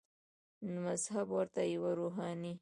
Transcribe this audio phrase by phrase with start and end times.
[0.71, 2.53] نو مذهب ورته یوه روحاني